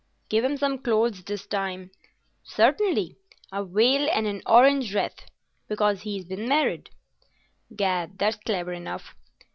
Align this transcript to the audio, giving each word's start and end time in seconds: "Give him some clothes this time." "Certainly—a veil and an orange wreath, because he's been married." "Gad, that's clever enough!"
"Give 0.29 0.43
him 0.43 0.57
some 0.57 0.79
clothes 0.79 1.23
this 1.25 1.45
time." 1.45 1.91
"Certainly—a 2.43 3.65
veil 3.65 4.09
and 4.11 4.25
an 4.25 4.41
orange 4.47 4.95
wreath, 4.95 5.29
because 5.67 6.01
he's 6.01 6.25
been 6.25 6.47
married." 6.49 6.89
"Gad, 7.75 8.17
that's 8.17 8.37
clever 8.37 8.73
enough!" 8.73 9.15